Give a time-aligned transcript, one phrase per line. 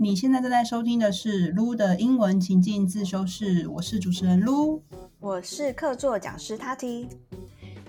[0.00, 4.80] 你现在正在收听的是撸的英文情境自修室，我是主持人撸，
[5.18, 7.08] 我是客座讲师 Tati。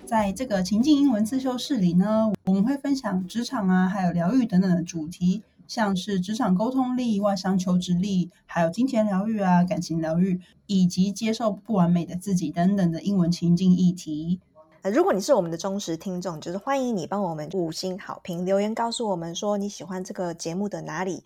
[0.07, 14.39] 在这个情境英文自修室里呢，我们会分享职场啊，还有疗愈等等的主题，像是职场沟通力、外商求职力，还有金钱疗愈啊、感情疗愈，以及接受不完美的自己等等的英文情境议题。
[14.81, 21.26] 呃，如果你是我们的忠实听众，就是欢迎你帮我们五星好评留言，告诉我们说你喜欢这个节目的哪里，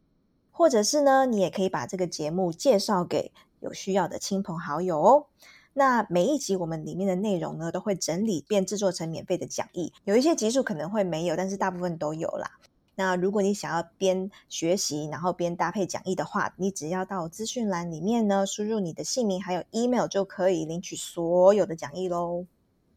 [0.54, 5.26] 或者是呢，你也可以把这个节目介绍给有需要的亲朋好友哦。
[5.74, 12.52] 那每一集我们里面的内容呢，都会整理并制作成免费的讲义，有一些集数可能会没有，但是大部分都有啦。
[12.96, 22.46] 那如果你想要边学习，然后边搭配讲义的话，你只要到资讯栏里面呢，输入你的姓名还有 email 就可以领取所有的讲义喽。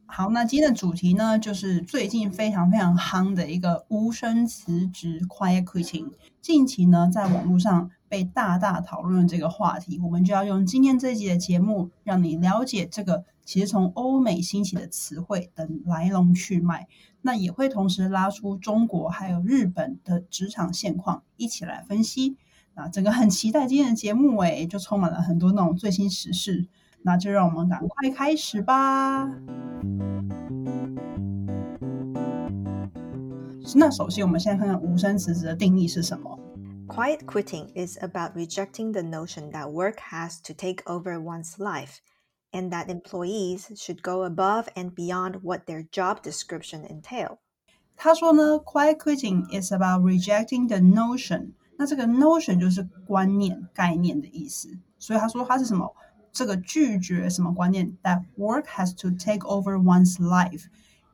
[0.06, 6.10] 好，那今天的主题呢，就是最近非常非常夯的一个无声辞职 （quiet quitting）。
[6.41, 7.91] 近期呢，在网络上。
[8.09, 16.86] 被大大讨论这个话题，我们就要用今天这一集的节目，让你了解这个其实从欧美兴起的词汇的来龙去脉。
[17.22, 22.36] 那也会同时拉出中国还有日本的职场现况，一起来分析。
[22.77, 26.69] 那整个很期待今天的节目，诶，就充满了很多那种最新时事。
[27.06, 29.30] 那就让我们赶快开始吧。
[33.75, 36.38] 那首先，我们现在看看无声辞职的定义是什么。
[36.88, 42.00] Quiet quitting is about rejecting the notion that work has to take over one's life
[42.52, 47.38] and that employees should go above and beyond what their job description entail.
[47.95, 51.53] 他说呢，quiet quitting is about rejecting the notion。
[51.78, 54.78] 那这个 notion 就是观念、概念的意思。
[55.00, 55.95] 所以他说他是什么？
[56.37, 60.67] 这个拒绝什么观念？That work has to take over one's life，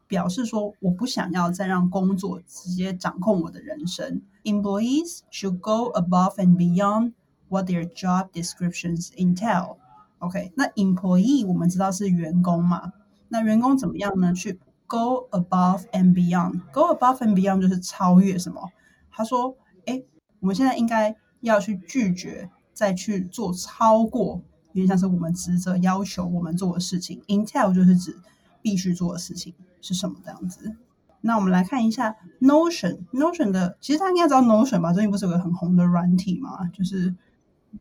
[0.09, 4.23] 表示说我不想要再让工作直接掌控我的人生。
[4.43, 7.13] employees should go above and beyond
[7.49, 9.77] what their job descriptions entail.
[10.19, 12.93] OK，那 employee 我们知道是员工嘛？
[13.29, 14.35] 那员工怎么样呢？
[14.35, 14.59] 去
[14.89, 16.63] go above and beyond。
[16.73, 18.73] go above and beyond 就是超越什么？
[19.13, 20.03] 他说，哎，
[20.41, 27.23] 我们现在应该要去拒绝再去做超过，有点像是我们职责要求我们做的事情。
[27.29, 28.17] Intel 就是指
[28.61, 30.77] 必须做的事情是什么这样子。
[31.21, 34.93] 那我们来看一下 Notion，Notion 的，其实大家应该知道 Notion 吧？
[34.93, 36.67] 最近不是有个很红的软体嘛？
[36.73, 37.15] 就是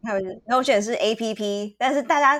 [0.04, 2.40] 还有 Notion 是 A P P，但是大家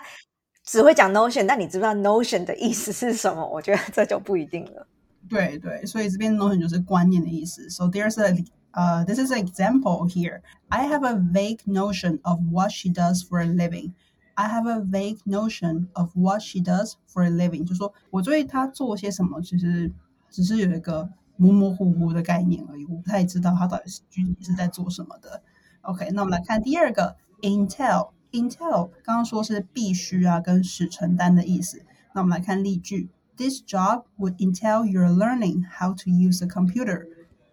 [0.64, 3.44] 只会讲 Notion，但你知不知道 Notion 的意思是什么？
[3.50, 4.88] 我觉得这就不一定了。
[5.28, 7.68] 对对，所以这边 Notion 就是观念的意思。
[7.70, 8.36] So there's a
[8.74, 10.42] uh, this is an example here.
[10.70, 13.94] I have a vague notion of what she does for a living.
[14.35, 19.93] I have a vague notion of what she does for a living，就说我对她做些什么，其实。
[20.29, 25.41] 只是有一个模模糊糊的概念而已，我不太知道它到底是具体是在做什么的。
[25.83, 31.81] OK，那我们来看第二个 Intel。Intel 刚刚说是必须啊，跟使承担的意思。
[32.13, 37.07] 那我们来看例句：This job would entail your learning how to use a computer.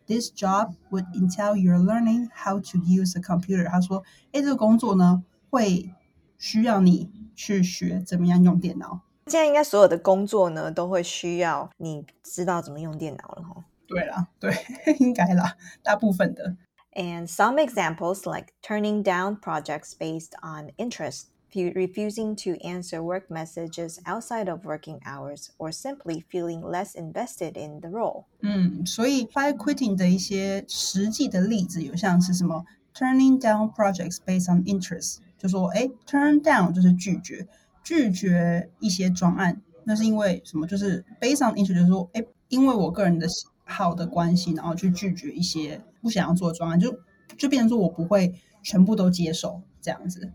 [0.08, 3.70] This job would entail your learning how to use a computer.
[3.70, 4.04] 他说，
[4.34, 5.94] 哎，这个工作呢，会
[6.39, 9.01] 需要你去学怎么样用电脑。
[9.27, 13.65] 现在应该所有的工作呢，都会需要你知道怎么用电脑了哈。
[13.87, 14.55] 对啦，对，
[14.99, 16.57] 应该啦，大部分的。
[16.93, 24.51] And some examples like turning down projects based on interest, refusing to answer work messages outside
[24.51, 28.25] of working hours, or simply feeling less invested in the role.
[28.43, 37.47] 嗯，所以 fire quitting 的一些实际的例子有像是什么 turning down projects based on interest，就说哎，turn down 就是拒绝。
[37.85, 40.67] 拒绝一些专案，那是因为什么？
[40.67, 43.27] 就是 based on issue，，就是说，哎，因为我个人的
[43.65, 46.95] 好的关系，然后去拒绝一些不想要做的专案，就
[47.39, 50.31] 就变成说我不会全部都接受这样子。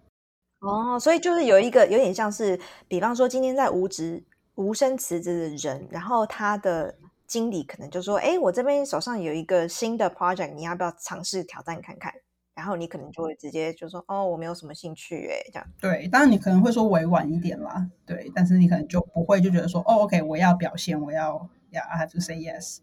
[0.62, 4.24] 哦，所以就是有一个有点像是，比方说今天在无职
[4.56, 6.96] 无声辞职的人，然后他的
[7.28, 12.12] 经理可能就说，哎，我这边手上有一个新的 project，你要不要尝试挑战看看？
[12.56, 15.68] 然后你可能就会直接就说哦，我没有什么兴趣哎，这样。
[15.82, 22.78] 对，当然你可能会说委婉一点啦，对，但是你可能就不会就觉得说哦，OK，我要表现，我要，Yeah，I have to say yes。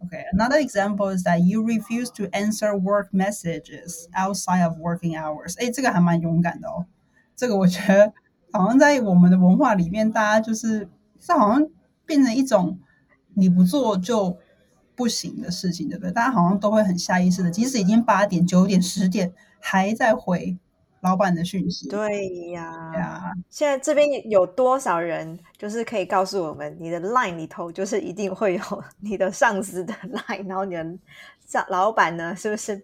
[0.00, 5.60] OK，another example is that you refuse to answer work messages outside of working hours。
[5.60, 6.86] 哎，这个还蛮勇敢的哦。
[7.36, 8.12] 这个我觉得
[8.50, 10.88] 好像在我们的文化里面，大家就是
[11.20, 11.68] 这好像
[12.06, 12.78] 变成一种
[13.34, 14.38] 你不做就。
[14.94, 16.12] 不行的事情，对不对？
[16.12, 20.56] 大家好像都会很下意识的，即使已经八点、九点、十点，还在回
[21.00, 21.88] 老板的讯息。
[21.88, 29.92] 对呀，现在这边有多少人，就是可以告诉我们，你的 line 里头就是一定会有你的上司的
[30.28, 30.84] line，然后你的
[31.46, 32.80] 上老板呢，是不是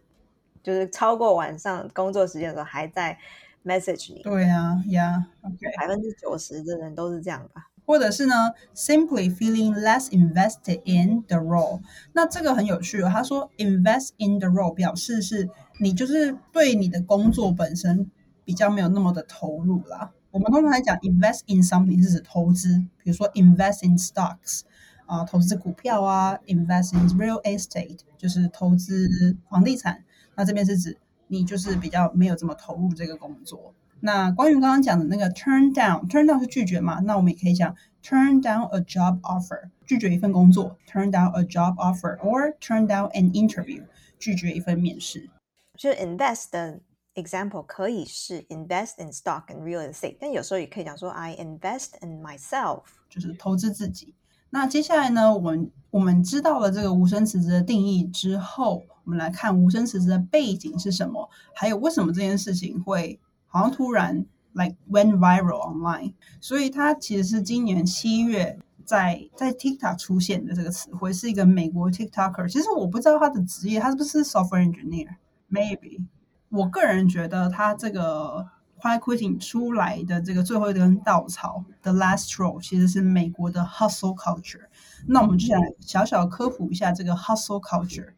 [0.62, 3.16] 就是超过晚上工作时间的时候还在
[3.64, 4.22] message 你。
[4.22, 7.68] 对啊，Yeah，OK，百分之九十的人都是这样吧。
[7.88, 8.35] 或者是呢
[8.75, 11.81] ，simply feeling less invested in the role。
[12.12, 13.08] 那这个很有趣哦。
[13.11, 15.49] 他说，invest in the role 表示是
[15.81, 18.11] 你就是对你的工作本身
[18.44, 20.12] 比较没有那么的投入啦。
[20.31, 24.61] 我们通常来讲，invest in something 是指投资，比如说 invest in stocks
[25.06, 30.05] 啊，投资股票啊；invest in real estate 就是投资房地产。
[30.37, 30.99] 那这边是指
[31.29, 33.73] 你就是比较没有这么投入这个工作。
[34.00, 37.00] 那关于刚刚讲的那个 turn down，turn down 是拒绝嘛？
[37.00, 43.83] 那我们也可以讲 turn down a job offer，拒绝一份工作；turn down a job offer，or turn down an interview，
[44.19, 45.29] 拒绝一份面试。
[45.77, 46.79] 就是 invest 的
[47.15, 54.15] example 可以是 invest in stock and real estate，但有时候也可以讲说 I invest in myself，就是投资自己。
[54.51, 63.19] 那接下来呢，我们我们知道了这个无声辞职的定义之后，我们来看无声辞职的背景是什么，还有为什么这件事情会。
[63.49, 72.49] 好像突然 like went viral online，所以它其实是今年七月在在 TikTok 出现的这个词汇，是一个美国 TikToker。
[72.49, 76.05] 其实我不知道他的职业，他是不是 software engineer？Maybe。
[76.50, 78.49] 我个人觉得他这个
[78.81, 84.67] quiet quitting 出来的这个最后一根稻草 the last straw，其实是美国的 hustle culture。
[85.06, 88.12] 那我们就想小小科普一下这个 hustle culture。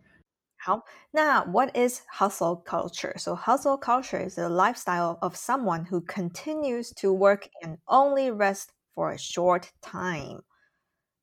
[0.63, 3.19] 好，那 What is hustle culture?
[3.19, 8.67] So hustle culture is the lifestyle of someone who continues to work and only rest
[8.95, 10.43] for a short time.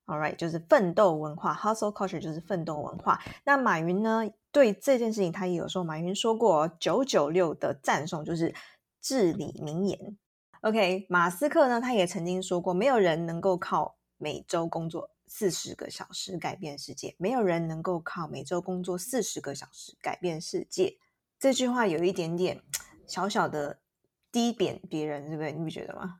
[0.07, 3.21] All right，就是奋斗文化，hustle culture 就是奋斗文化。
[3.43, 8.55] 那马云呢，对这件事情他也有说，马云说过九九六的赞颂就是
[9.01, 10.17] 至理名言。
[10.61, 15.11] OK，马斯克呢，他也曾经说过，没有人能够靠每周工作。
[15.27, 20.97] 四十个小时改变世界，没有人能够靠每周工作四十个小时改变世界。
[21.37, 22.61] 这句话有一点点
[23.05, 23.79] 小小的
[24.31, 25.51] 低贬别人，对不对？
[25.51, 26.19] 你不觉得吗？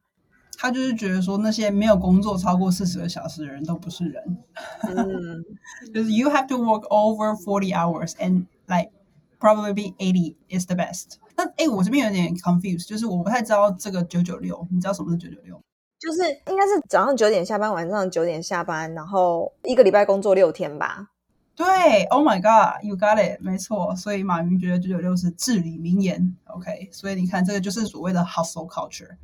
[0.60, 4.44] 他就是觉得说，那些没有工作超过四十个小时的人都不是人。
[4.90, 5.46] 嗯，
[5.94, 8.92] 就是 you have to work over forty hours and like
[9.40, 11.18] probably be eighty is the best。
[11.36, 15.62] 那哎，我这边有点 confused，就是我不太知道这个九九六，你知道什么是九九六？
[16.00, 21.10] 就是应该是早上九点下班，晚上九点下班，然后一个礼拜工作六天吧。
[21.56, 23.96] 对，Oh my God，You got it，没错。
[23.96, 26.36] 所以马云觉得九九六是至理名言。
[26.46, 29.18] OK，所以你看这个就是所谓的 hustle culture。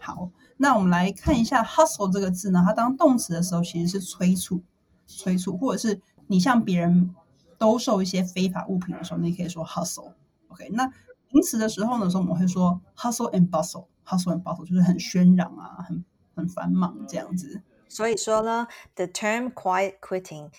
[0.00, 4.62] 好，那我们来看一下 hustle 这个字呢，它当动词的时候其实是催促、
[5.06, 7.14] 催促，或者是你向别人
[7.58, 10.12] 兜售一些非法物品的时候，你可以说 hustle。
[10.48, 10.90] OK，那
[11.30, 13.84] 名词的时候呢，时候我们会说 hustle and bustle。
[14.06, 16.04] hustle and bustle 就是很喧嚷啊，很
[16.35, 17.61] 很繁忙这样子。
[17.87, 20.51] 所以说呢，the term quiet quitting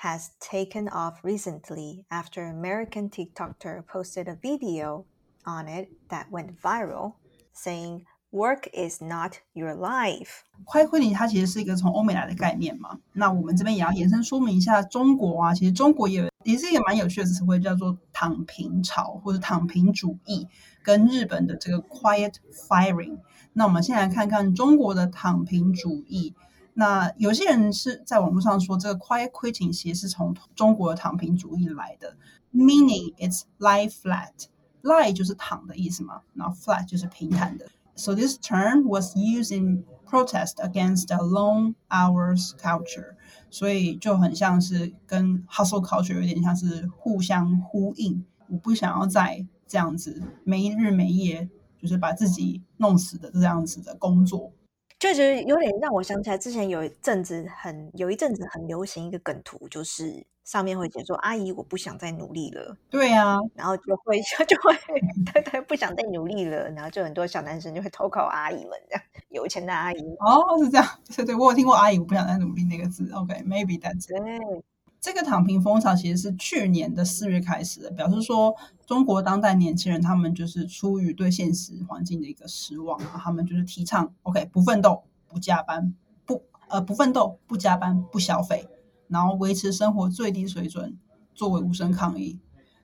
[0.00, 5.04] has taken off recently after American TikToker posted a video
[5.44, 7.14] on it that went viral,
[7.54, 10.40] saying Work is not your life。
[10.64, 12.98] 快 quitting 它其实是一个从欧美来的概念嘛。
[13.12, 20.48] 那我们这边也要延伸说明一下，中国啊，其实中国也也是一个蛮有趣的词汇，叫做躺平潮或者躺平主义，
[20.86, 22.34] 跟日本的这个 quiet
[22.68, 23.18] firing。
[23.52, 26.34] 那我们先来看看中国的躺平主义。
[26.74, 32.16] 那有些人是在网络上说，这个 quiet quitting 其实是从中国的躺平主义来的，
[32.54, 37.66] meaning it's lie flat，lie 就是躺的意思嘛，然后 flat 就是平坦的。
[37.94, 43.16] So this term was used in protest against the long hours culture，
[43.50, 48.24] 所以就很像是跟 hustle culture 有点像是互相呼应。
[48.48, 51.47] 我不想要再 这样子没日没夜。
[51.79, 54.51] 就是把自己弄死的这样子的工作，
[54.97, 64.75] 就觉得有点让我想起来，之前有一阵子很有一阵子很流行一个梗图，就是上面会写说：“阿姨，我不想再努力了。”对啊，然后就会 就会
[65.31, 73.07] 对对，不想再努力了，然后就很多小男生就会投靠阿姨们，这样有钱的阿姨哦，是这样，对对，我有听过“阿姨，我不想再努力”那个字。
[73.11, 74.63] OK，maybe that's 对。
[74.99, 85.93] 这个躺平风潮其实是去年的四月开始的，表示说中国当代年轻人他们就是出于对现实环境的一个失望啊，他们就是提倡 OK 不奋斗不加班
[86.25, 88.67] 不呃不奋斗不加班不消费，
[89.07, 90.97] 然后维持生活最低水准
[91.33, 92.39] 作为无声抗议。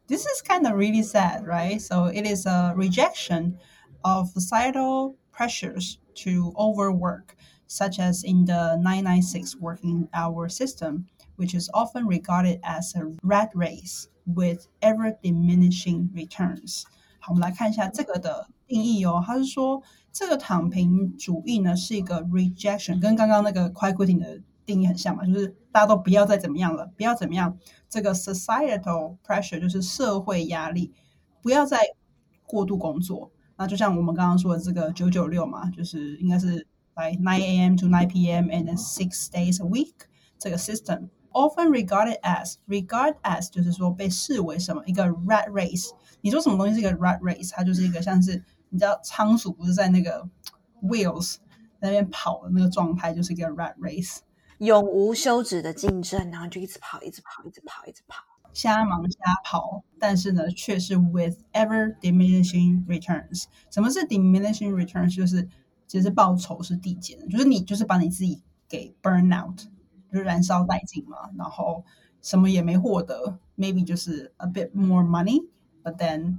[0.07, 1.79] This is kind of really sad, right?
[1.79, 3.55] So it is a rejection
[4.01, 7.35] of societal pressures to overwork,
[7.67, 11.05] such as in the 996 working hour system.
[11.36, 16.82] which is often regarded as a rat race with ever diminishing returns。
[17.18, 19.22] 好，我们来看一下这个的定义哦。
[19.24, 19.82] 它是说，
[20.12, 27.56] 这个躺平主义呢是一个 rejection，跟刚刚那个 quiet quitting 的定义很像嘛，就是大家都不要再怎么样了，不要怎么样。
[27.88, 30.92] 这个 societal pressure 就是社会压力
[31.40, 31.78] 不要再
[32.44, 33.30] 过度工作。
[33.56, 37.76] 那就像我们刚刚说的这个九九六嘛，就是应该是 by nine a.m.
[37.76, 38.48] to nine p.m.
[38.50, 39.94] and then six days a week
[40.38, 45.89] 这个 system Often regarded as regard as 就是说被视为什么一个 rat race。
[46.21, 47.51] 你说什么东西是一个 rat race？
[47.51, 50.27] 它就是一个像是你知道仓鼠不是在那个
[50.81, 51.35] wheels
[51.79, 54.19] 那边跑的那个状态，就是一个 rat race。
[54.59, 58.23] 永无休止的竞争，然后就一直跑，一直跑，一直跑，一直跑，
[58.53, 63.45] 瞎忙瞎跑，但是呢，却是 with ever diminishing returns。
[63.69, 65.13] 什么是 diminishing returns？
[65.13, 65.49] 就是
[65.87, 69.59] 其实报酬是递减的，就是你就是把你自己给 burn out，
[70.13, 71.83] 就燃烧殆尽嘛，然后
[72.21, 76.37] 什么也没获得，maybe 就是 a bit more money，but then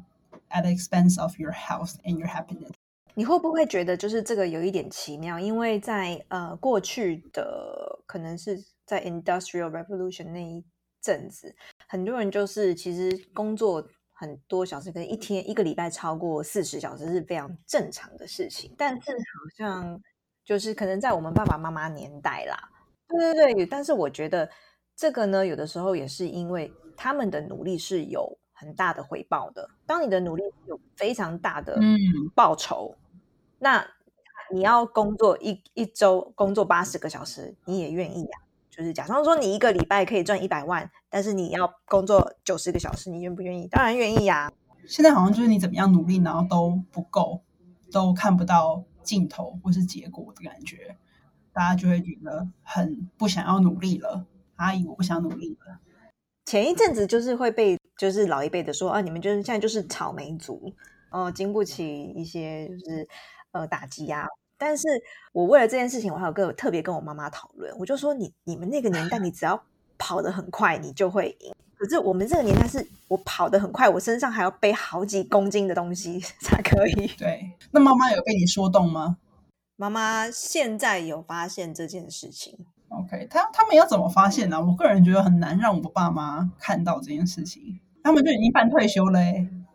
[0.50, 2.70] at the expense of your health and your happiness。
[3.16, 5.38] 你会不会觉得就是这个有一点奇妙？
[5.38, 10.64] 因为在呃过去的可能是在 Industrial Revolution 那一
[11.00, 11.54] 阵子，
[11.88, 18.74] 很多人就是其实工作很多小时，可能一天一个礼拜超过四十小时是非常正常的事情。
[18.76, 19.18] 但是好
[19.56, 20.02] 像
[20.44, 22.70] 就是可能在我们爸爸妈妈年代啦，
[23.08, 23.66] 对对对。
[23.66, 24.48] 但是我觉得
[24.96, 29.68] 这个呢，有的时候也是因为他们的努力是有很大的回报的。
[29.86, 31.78] 当你的努力有非常大的
[32.34, 32.94] 报酬。
[33.60, 33.86] 那
[34.52, 38.38] 你要工作一一周工作八十个小时，你也愿意呀？
[38.68, 43.66] 就是假装说你一个礼拜可以赚一百万，但是你要工作九十个小时，你愿不愿意？
[43.68, 44.52] 当然愿意呀。
[44.86, 47.40] 现在好像就是你怎么样努力，然后都不够，
[47.90, 50.94] 都看不到尽头或是结果的感觉，
[51.54, 54.26] 大家就会觉得很不想要努力了。
[54.56, 55.78] 阿姨，我不想努力了。
[56.44, 60.74] 前一阵子就是会被就是老一辈的说啊，你们就是现在就是草莓族
[61.10, 63.08] 哦，经不起一些就是。
[63.54, 64.26] 呃，打击呀！
[64.58, 64.82] 但是
[65.32, 67.72] 我为了这件事情，我还有跟特别跟我妈妈讨论。
[67.78, 69.62] 我就说，你你们那个年代，你只要
[69.96, 71.54] 跑得很快，你就会赢。
[71.76, 77.06] 可是我们这个年代，是我跑得很快，我身上还要背好几公斤的东西 才可以。
[77.16, 79.18] 对，那妈妈有被你说动吗？
[79.76, 82.66] 妈妈现在有发现这件事情。
[82.88, 84.64] OK，他他们要怎么发现呢？
[84.64, 89.20] 我个人觉得很难让我爸妈看到这件事情，他们就已经半退休了。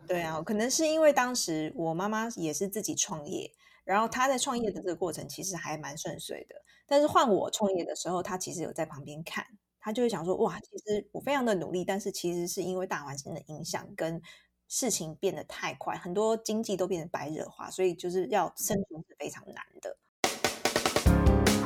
[0.06, 3.52] 对啊，可能是因为当时我妈妈也是自己创业。
[3.82, 6.54] 然后她在创业的这个过程其实还蛮顺遂的，
[6.86, 9.44] 但是换我创业的时候，她其实有在旁边看，
[9.80, 14.20] 她就会想说：哇，其实我非常的努力，但是其实是因为大环境的影响跟
[14.68, 19.89] 事情变得太快，很多经济都变成白热化，所以就是要生存是非常难的。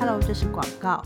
[0.07, 1.03] Hello，这是广告。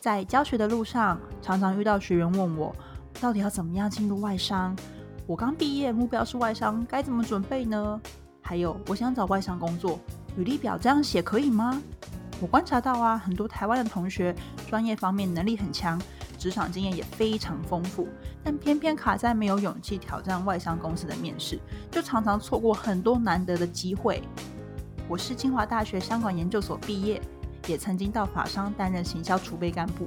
[0.00, 2.74] 在教学的路上，常常遇到学员问我，
[3.20, 4.74] 到底要怎么样进入外商？
[5.26, 8.00] 我刚毕业，目标是外商，该怎么准备呢？
[8.40, 10.00] 还有，我想找外商工作。
[10.38, 11.78] 履历表这样写可以吗？
[12.40, 14.34] 我观察到啊，很多台湾的同学
[14.66, 16.00] 专业方面能力很强，
[16.38, 18.08] 职场经验也非常丰富，
[18.42, 24.22] 但偏偏卡在没有勇气挑战外商公司的面试，就常常错过很多难得的机会。
[25.06, 27.20] 我是清华大学香港研究所毕业，
[27.68, 30.06] 也曾经到法商担任行销储备干部。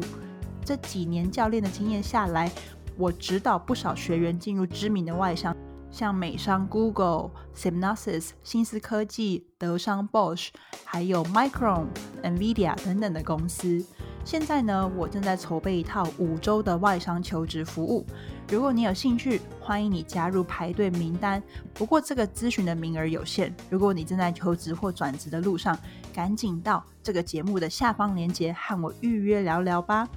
[0.66, 2.52] 这几年教练的经验下来，
[2.98, 5.56] 我指导不少学员进入知名的外商。
[5.90, 10.48] 像美商 Google、Synopsys、新思科技、德商 Bosch，
[10.86, 11.88] 还有 Micron、
[12.24, 13.86] Nvidia 等等的公司。
[14.24, 18.06] 现在呢，我正在筹备一套五周的外商求职服务。
[18.51, 21.43] 如果你有兴趣，欢迎你加入排队名单。
[21.75, 23.55] 不过这个咨询的名额有限。
[23.69, 25.79] 如果你正在求职或转职的路上，
[26.15, 30.09] 赶紧到这个节目的下方链接和我预约聊聊吧。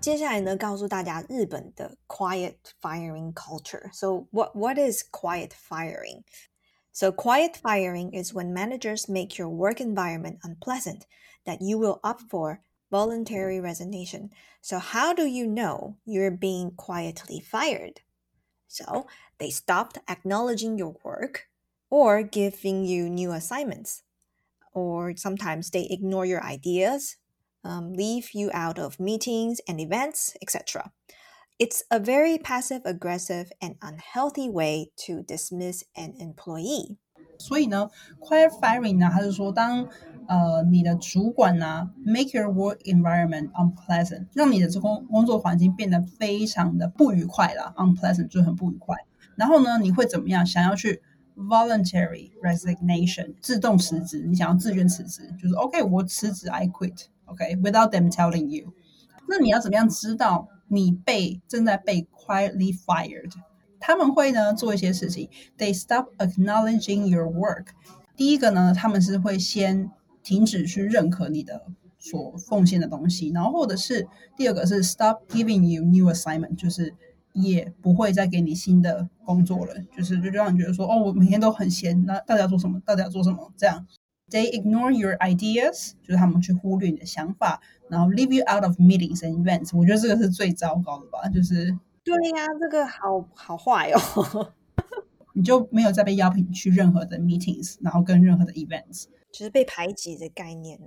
[0.00, 3.92] 接下来呢，告诉大家日本的 quiet firing culture.
[3.92, 6.22] So what what is quiet firing?
[6.92, 11.02] So quiet firing is when managers make your work environment unpleasant
[11.44, 12.60] that you will opt for
[12.92, 14.30] voluntary resignation.
[14.60, 18.00] So how do you know you're being quietly fired?
[18.66, 19.06] So
[19.38, 21.48] they stopped acknowledging your work
[21.90, 24.02] or giving you new assignments.
[24.72, 27.16] Or sometimes they ignore your ideas
[27.64, 30.92] um, leave you out of meetings and events, etc.
[31.58, 36.98] It's a very passive aggressive and unhealthy way to dismiss an employee.
[37.38, 37.90] 所以呢，
[38.20, 39.88] quiet firing 呢，它是说当
[40.27, 48.97] 呃你的主管呢，make your work environment unpleasant，让你的这工工作环境变得非常的不愉快了，unpleasant 就很不愉快。
[49.35, 50.45] 然后呢，你会怎么样？
[50.45, 51.01] 想要去
[51.35, 57.05] voluntary resignation，自动辞职，你想要自愿辞职，就是 OK，我辞职，I quit。
[57.25, 58.73] OK，without them telling you，
[59.27, 63.31] 那你要怎么样知道你被正在被 quietly fired？
[63.79, 67.67] 他们会呢做一些事情，they stop acknowledging your work。
[68.15, 69.89] 第一个呢，他们是会先
[70.23, 71.65] 停止去认可你的
[71.99, 76.93] 所奉献的东西，然后或者是第二个是 stop giving you new assignment，就是
[77.33, 82.81] 也不会再给你新的工作了，就是就让你觉得说，哦，我每天都很闲，那到底要做什么？
[82.85, 83.51] 到底要做什么？
[83.57, 83.87] 这样
[84.29, 89.77] ，they ignore your ideas，就是他们去忽略你的想法，然后 leave you out of meetings and events。
[89.77, 94.51] 我觉得这个是最糟糕的吧，就是对呀，这个好好坏哦，
[95.34, 100.78] 你就没有再被邀请去任何的 meetings，然后跟任何的 events，就是被排挤的概念。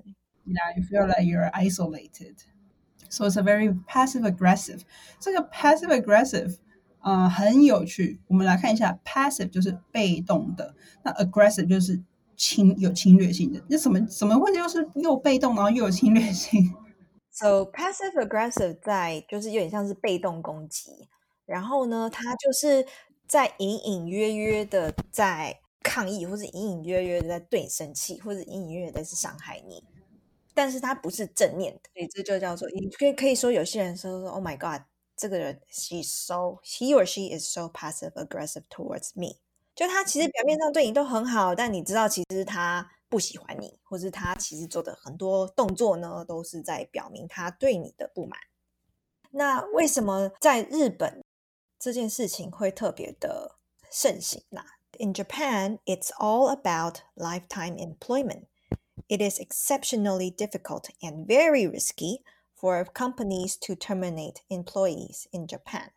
[0.46, 2.38] Yeah, you feel like you're isolated.
[3.10, 4.82] So it's a very passive aggressive.
[5.20, 6.58] 这个 passive aggressive
[7.00, 8.20] 啊、呃、很有趣。
[8.28, 12.02] 我们来看一下，passive 就是被动的，那 aggressive 就是
[12.36, 13.62] 侵有侵略性的。
[13.70, 16.74] 那什么怎么会就是又被动然后又有侵略性
[17.32, 21.08] So passive aggressive 在就是有点像是被动攻击，
[21.46, 22.86] 然后呢，它就是
[23.29, 29.83] 在隐隐约约的在抗议，或者隐隐约约的在对你生气，或者隐隐约约的在伤害你。
[30.55, 39.37] 但是他不是正面的，所以这就叫做你可以可以说有些人说说 Oh my God，这个人 she's so he or she is so passive aggressive towards me，
[39.75, 48.39] 就他其实表面上对你都很好，但你知道其实他不喜欢你，或是他其实做的很多动作呢，都是在表明他对你的不满。
[49.33, 51.23] 那为什么在日本
[51.80, 53.58] 这件事情会特别的
[53.90, 54.64] 盛行呢？
[55.00, 58.46] In Japan, it's all about lifetime employment.
[59.08, 62.22] It is exceptionally difficult and very risky
[62.56, 65.92] for companies to terminate employees in Japan.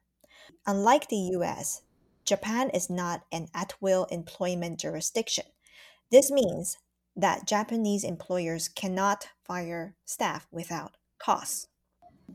[0.65, 1.83] Unlike the US,
[2.25, 5.45] Japan is not an at will employment jurisdiction.
[6.11, 6.79] This means
[7.15, 11.67] that Japanese employers cannot fire staff without cause.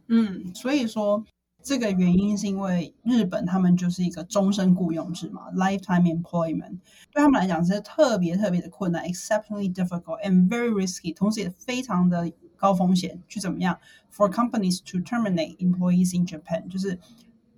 [0.08, 1.26] 嗯，所以说
[1.65, 6.79] 这个原因是因为日本他们就是一个终身雇佣制嘛，lifetime employment，
[7.11, 13.79] 对他们来讲是特别特别的困难，exceptionally difficult and very risky，同时也非常的高风险，去怎么样
[14.15, 16.99] ？For companies to terminate employees in Japan，就是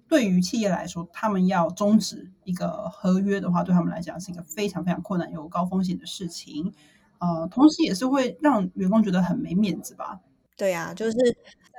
[0.09, 6.73] 对于企业来说，他们要终止一个合约的话，对他们来讲是一个非常非常困难、有高风险的事情。
[7.19, 10.21] 呃，同时也是会让员工觉得很没面子吧。
[10.57, 11.17] 对啊，就是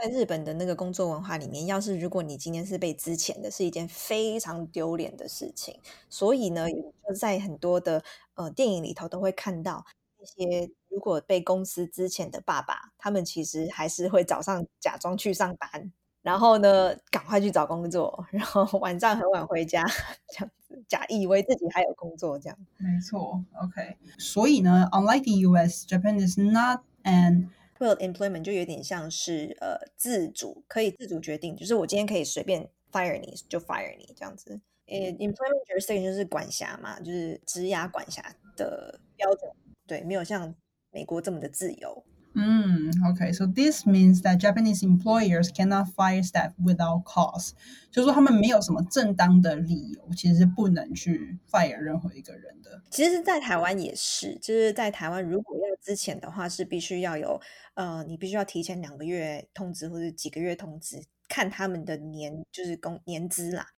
[0.02, 5.80] 在日本的那个工作文化里面，要是如果你今天是被资遣的，是一件非常丢脸的事情。
[6.10, 8.04] 所以呢，就在很多的
[8.36, 9.86] 呃电影里头都会看到
[10.20, 19.84] 那些如果被公司资遣的爸爸，他们其实还是会早上假装去上班，然后呢赶快去找工作，然后 晚上很晚回家，
[20.28, 22.58] 这样子假以为自己还有工作这样。
[22.78, 23.98] 没错，OK。
[24.20, 34.60] 所以呢，unlike the U.S., Japan is not an will employment 就有点像是呃自主，可以自主决定，就是我今天可以随便 fire 你就 fire 你这样子。
[34.88, 39.52] 呃，employment jurisdiction 就是管辖嘛，就是职涯管辖的标准，
[39.86, 40.56] 对，没有像
[40.92, 42.04] 美国这么的自由。
[42.40, 43.34] 嗯，OK。
[43.34, 47.54] So this means that Japanese employers cannot fire staff without cause，
[47.92, 52.84] 就是说他们没有什么正当的理由，其实是不能去 fire 任何一个人的。
[52.92, 57.42] 其实，在台湾也是，就是在台湾如果要之前的话，是必须要有
[57.74, 63.70] 呃，你必须要提前两个月通知或者几个月通知，看他们的年就是工年资啦，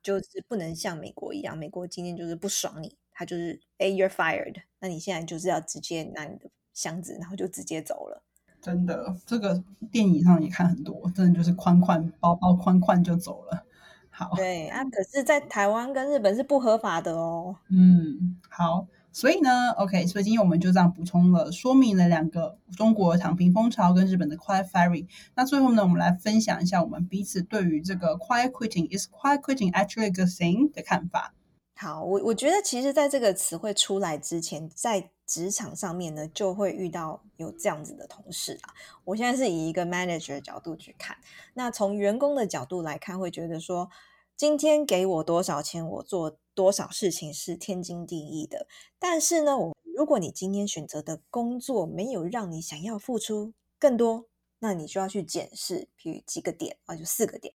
[0.00, 8.22] 就是不能像美国一样，美国今天就是不爽你，他就是哎 you're fired，那你现在就是要直接拿你的箱子，然后就直接走了。
[8.60, 13.64] 真的，这个电影上也看很多，真的就是宽宽包包宽宽就走了。
[14.10, 17.56] 好，对啊，可是，在台湾跟日本是不合法的哦。
[17.70, 25.06] 嗯，好，所以呢，OK，所以今天我们就这样补充了，说明了两个中国躺平风潮跟日本的 quiet firing。
[25.34, 31.34] 那最后呢，我们来分享一下我们彼此对于这个 quiet quitting is quiet quitting actually a good thing 的看法。
[31.78, 38.72] 好，我我觉得其实在这个词汇出来之前，在职场上面呢，就会遇到有这样子的同事啊。
[39.04, 41.18] 我现在是以一个 manager 的角度去看，
[41.52, 43.90] 那从员工的角度来看，会觉得说，
[44.34, 48.66] 今天给我多少钱，我做多少事情是天经地义的。
[48.98, 54.24] 但是呢，我如果你今天选择的工作没有让你想要付出更多，
[54.60, 57.52] 那你就要去检视，比如几个点啊，就四个点。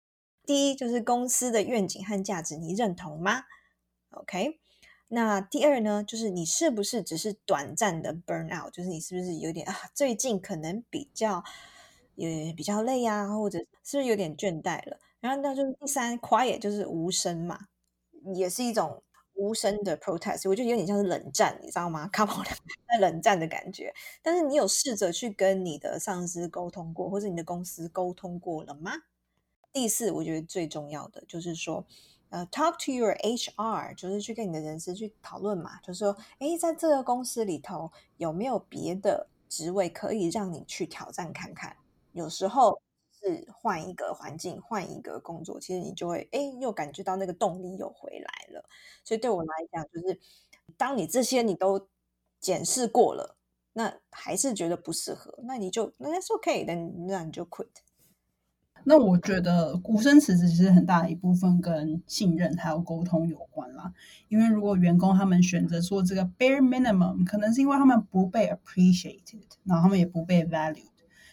[0.45, 3.43] 第一就是公司的愿景和价值，你认同吗
[4.11, 4.59] ？OK，
[5.07, 11.43] 那第二呢，就是你是不是只是短暂的 burn out，就是你是不是有点啊，最近可能比较
[12.15, 14.99] 也比较累啊，或者是不是有点倦怠了？
[15.19, 17.59] 然后那就是第三，quiet 就是无声嘛，
[18.35, 19.01] 也是一种
[19.33, 22.45] 无声的 protest，我觉得有点像是冷战，你知道吗？Come on，
[22.87, 23.93] 在冷战的感觉。
[24.21, 28.91] 但是你有试着去跟你的上司沟通过，或者你的公司沟通过了吗？
[29.71, 31.85] 第四，我觉得最重要的就是说。
[32.29, 41.75] 呃，talk to your HR，就是去跟你的人事去讨论嘛，就是说，哎，在这个公司里头有没有别的职位可以让你去挑战看看？
[42.13, 48.63] 有时候是换一个环境，换一个工作，其实你就会哎，又感觉到那个动力又回来了。
[49.03, 50.19] 所以对我来讲，就是
[50.77, 51.87] 当你这些你都
[52.39, 53.37] 检视过了，
[53.73, 56.75] 那还是觉得不适合，那你就那 that's OK，那
[57.07, 57.67] 那你就 quit。
[58.83, 63.93] 那我觉得无声辞职其实很大一部分跟信任还有沟通有关啦。
[64.29, 70.85] 因为如果员工他们选择做这个 bare minimum，可能是因为他们不被 appreciated，然后他们也不被 valued，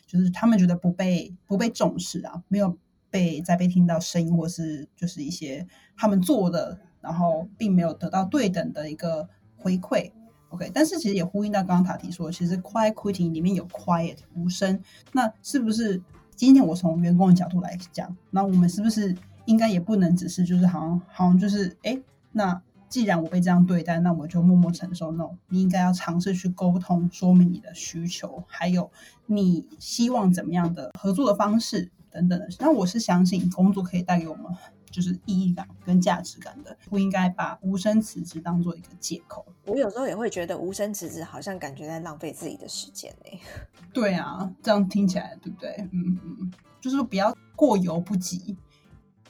[0.06, 2.76] 就是他们觉得不被不被重视啊，没有
[3.10, 10.10] 被再被听到声音，或是就是一些他们做的，然后并没有得到对等的一个回馈。
[10.50, 14.80] OK，但是其实也呼应到刚刚塔提说，其实 quiet quitting 里面有 quiet 无声，
[15.12, 16.02] 那是不是？
[16.36, 21.98] 今天我从员工的角度来讲，那我们是不是应该也不能只是就是好像好像就是哎，
[22.32, 28.90] 那既然我被这样对待，那我就默默承受那种你应该要尝试去沟通，说明你的需求，还有
[29.26, 32.46] 你希望怎么样的合作的方式等等的。
[32.60, 34.44] 那我是相信工作可以带给我们。
[34.90, 39.44] 就是意义感跟价值感的，不应该把无声辞职当做一个借口。
[39.64, 43.40] 我有时候也会觉得无声辞职好像感觉在浪费自己的时间呢。
[43.92, 45.74] 对啊，这样听起来对不对？
[45.92, 48.56] 嗯嗯，就是不要过犹不及。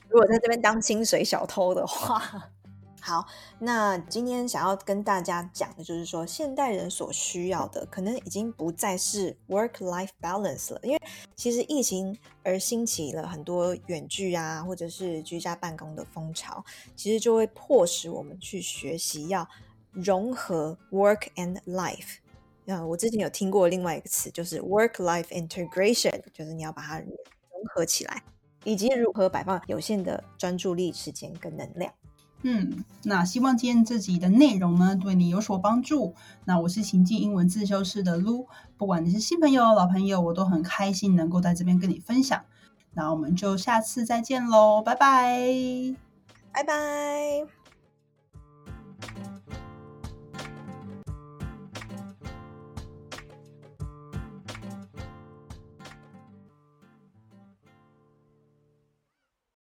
[0.08, 2.50] 如果在这边当薪水小偷的话。
[3.06, 3.24] 好，
[3.60, 11.00] 那今天想要跟大家讲的就是说，现代人所需要的可能已经不再是 work-life balance 了，因为
[11.36, 16.64] 其实疫情而兴起了很多远距啊，或者是居家办公的风潮，
[16.96, 19.48] 其实就会迫使我们去学习要
[19.92, 22.16] 融合 work and life。
[22.64, 27.08] 那我之前有听过另外一个词，就是 work-life integration，就是你要把它融
[27.72, 28.20] 合起来，
[28.64, 31.94] 以及如何摆放有限的专注力、时间跟能量。
[32.48, 36.14] 嗯那希望今天自己的内容呢对你有所帮助。
[36.44, 42.44] 那我是情境英文自修室的 lu 不管你是新朋友老朋友我都很开心能够在这边跟你分享。
[42.94, 45.96] 那我们就下次再见喽拜拜。
[46.52, 47.46] 拜拜。